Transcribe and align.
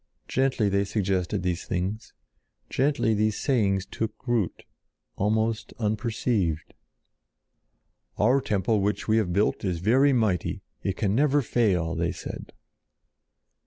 Gently 0.27 0.67
they 0.67 0.83
suggested 0.83 1.43
these 1.43 1.65
things, 1.65 2.11
gently 2.71 3.13
these 3.13 3.37
sayings 3.39 3.85
took 3.85 4.27
root, 4.27 4.63
almost 5.15 5.73
unperceived. 5.77 6.73
"Our 8.17 8.41
temple 8.41 8.81
which 8.81 9.07
we 9.07 9.17
have 9.17 9.31
built 9.31 9.63
is 9.63 9.77
very 9.77 10.11
mighty. 10.11 10.63
It 10.81 10.97
can 10.97 11.13
never 11.13 11.43
fall," 11.43 11.93
they 11.93 12.13
said. 12.13 12.51